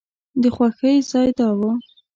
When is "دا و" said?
1.39-1.59